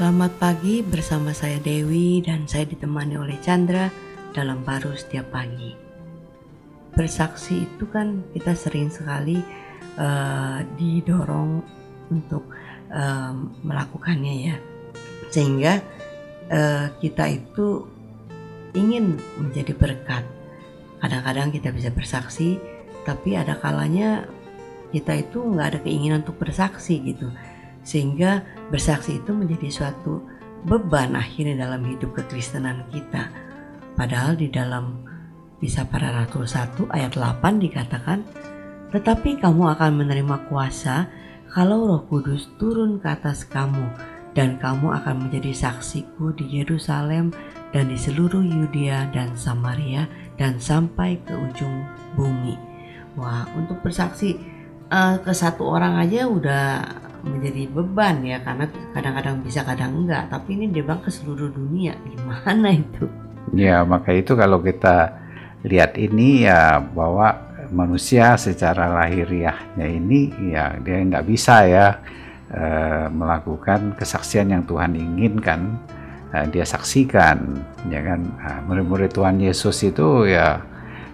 [0.00, 3.92] Selamat pagi bersama saya Dewi dan saya ditemani oleh Chandra
[4.32, 5.76] dalam baru setiap pagi.
[6.96, 9.36] Bersaksi itu kan kita sering sekali
[10.00, 11.60] uh, didorong
[12.08, 12.48] untuk
[12.88, 14.56] uh, melakukannya ya,
[15.28, 15.84] sehingga
[16.48, 17.84] uh, kita itu
[18.72, 20.24] ingin menjadi berkat.
[21.04, 22.56] Kadang-kadang kita bisa bersaksi,
[23.04, 24.24] tapi ada kalanya
[24.96, 27.28] kita itu nggak ada keinginan untuk bersaksi gitu
[27.82, 30.20] sehingga bersaksi itu menjadi suatu
[30.64, 33.32] beban akhirnya dalam hidup kekristenan kita.
[33.96, 35.04] Padahal di dalam
[35.60, 38.24] bisa para Rasul 1 ayat 8 dikatakan,
[38.90, 41.06] Tetapi kamu akan menerima kuasa
[41.50, 43.86] kalau roh kudus turun ke atas kamu
[44.34, 47.34] dan kamu akan menjadi saksiku di Yerusalem
[47.70, 50.06] dan di seluruh Yudea dan Samaria
[50.38, 52.54] dan sampai ke ujung bumi.
[53.18, 54.38] Wah, untuk bersaksi
[54.90, 56.66] uh, ke satu orang aja udah
[57.24, 60.28] menjadi beban ya karena kadang-kadang bisa kadang enggak.
[60.32, 63.06] Tapi ini dia bilang ke seluruh dunia gimana itu?
[63.56, 65.16] Ya maka itu kalau kita
[65.66, 67.36] lihat ini ya bahwa
[67.70, 71.86] manusia secara lahiriahnya ini ya dia nggak bisa ya
[72.50, 72.62] e,
[73.12, 75.78] melakukan kesaksian yang Tuhan inginkan
[76.34, 77.60] e, dia saksikan
[77.92, 78.20] ya kan?
[78.26, 80.62] Nah, murid-murid Tuhan Yesus itu ya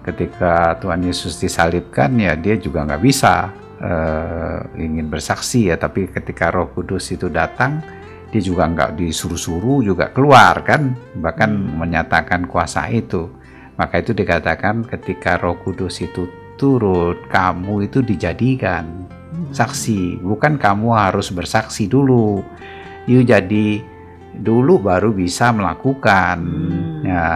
[0.00, 6.52] ketika Tuhan Yesus disalibkan ya dia juga nggak bisa uh, ingin bersaksi ya tapi ketika
[6.52, 7.80] Roh Kudus itu datang
[8.30, 11.76] dia juga nggak disuruh-suruh juga keluar kan bahkan hmm.
[11.82, 13.26] menyatakan kuasa itu
[13.74, 19.50] maka itu dikatakan ketika Roh Kudus itu turun kamu itu dijadikan hmm.
[19.50, 22.44] saksi bukan kamu harus bersaksi dulu
[23.10, 23.82] yuk jadi
[24.30, 27.02] dulu baru bisa melakukan hmm.
[27.02, 27.26] ya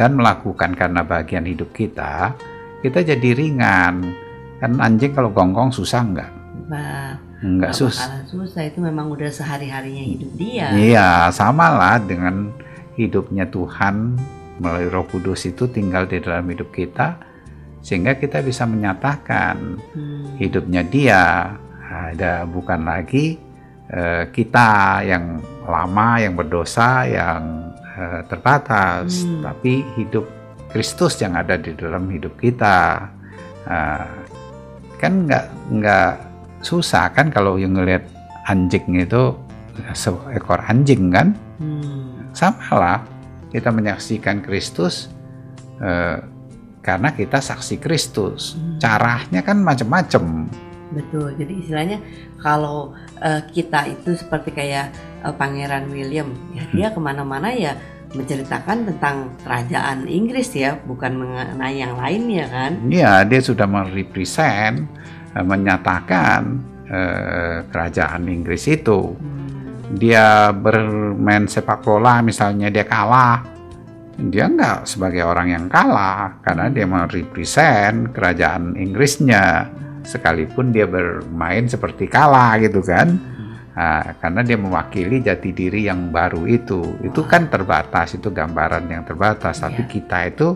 [0.00, 2.32] dan melakukan karena bagian hidup kita
[2.80, 4.29] kita jadi ringan
[4.60, 6.30] Kan anjing kalau gonggong susah enggak?
[6.68, 8.22] Nah, enggak susah.
[8.28, 10.68] susah itu memang udah sehari-harinya hidup dia.
[10.76, 12.52] Iya, sama lah dengan
[13.00, 14.20] hidupnya Tuhan
[14.60, 17.16] melalui Roh Kudus itu tinggal di dalam hidup kita
[17.80, 20.36] sehingga kita bisa menyatakan hmm.
[20.36, 21.22] hidupnya dia
[21.88, 23.40] ada bukan lagi
[23.88, 29.40] uh, kita yang lama yang berdosa yang uh, terbatas hmm.
[29.40, 30.28] tapi hidup
[30.70, 33.08] Kristus yang ada di dalam hidup kita
[33.64, 34.19] uh,
[35.00, 35.44] kan nggak
[35.80, 36.12] nggak
[36.60, 38.04] susah kan kalau yang ngelihat
[38.44, 39.32] anjing itu
[39.96, 42.36] seekor anjing kan hmm.
[42.36, 42.98] sama lah
[43.48, 45.08] kita menyaksikan Kristus
[45.80, 46.20] eh,
[46.84, 48.76] karena kita saksi Kristus hmm.
[48.76, 50.48] caranya kan macam-macam
[50.90, 51.98] betul jadi istilahnya
[52.42, 54.90] kalau uh, kita itu seperti kayak
[55.22, 56.74] uh, Pangeran William ya hmm.
[56.74, 57.78] dia ke mana-mana ya
[58.10, 62.72] menceritakan tentang kerajaan Inggris ya, bukan mengenai yang lainnya kan?
[62.90, 64.86] Iya, dia sudah merepresent,
[65.34, 66.40] eh, menyatakan
[66.90, 69.14] eh, kerajaan Inggris itu.
[69.14, 69.94] Hmm.
[69.94, 73.46] Dia bermain sepak bola, misalnya dia kalah,
[74.18, 79.70] dia nggak sebagai orang yang kalah karena dia merepresent kerajaan Inggrisnya,
[80.02, 83.16] sekalipun dia bermain seperti kalah gitu kan.
[83.80, 87.00] Nah, karena dia mewakili jati diri yang baru itu.
[87.00, 89.64] Itu kan terbatas, itu gambaran yang terbatas.
[89.64, 89.88] Tapi iya.
[89.88, 90.48] kita itu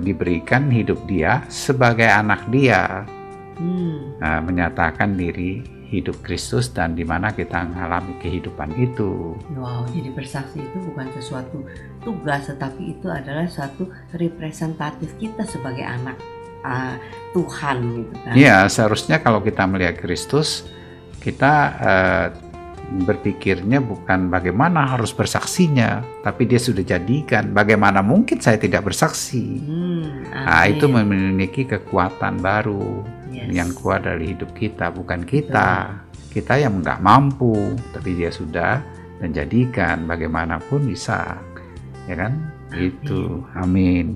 [0.00, 3.04] diberikan hidup dia sebagai anak dia.
[3.60, 4.16] Hmm.
[4.16, 5.60] Nah, menyatakan diri
[5.92, 9.36] hidup Kristus dan di mana kita mengalami kehidupan itu.
[9.52, 11.68] Wow, jadi bersaksi itu bukan sesuatu
[12.00, 16.16] tugas, tetapi itu adalah suatu representatif kita sebagai anak
[16.64, 16.96] uh,
[17.36, 18.34] Tuhan gitu kan.
[18.34, 20.66] Iya, seharusnya kalau kita melihat Kristus,
[21.24, 22.26] kita uh,
[23.08, 27.56] berpikirnya bukan bagaimana harus bersaksinya, tapi dia sudah jadikan.
[27.56, 29.58] Bagaimana mungkin saya tidak bersaksi?
[29.64, 33.02] Hmm, nah, itu memiliki kekuatan baru
[33.32, 33.48] yes.
[33.48, 35.96] yang keluar dari hidup kita, bukan kita.
[35.96, 36.12] Betul.
[36.34, 38.82] Kita yang nggak mampu, tapi dia sudah
[39.22, 41.38] menjadikan bagaimanapun bisa,
[42.10, 42.36] ya kan?
[42.74, 42.90] Amin.
[42.90, 43.22] Itu,
[43.54, 44.06] amin.